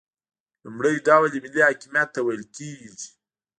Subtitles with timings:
[0.63, 2.89] لومړی ډول یې ملي حاکمیت ته ویل کیږي.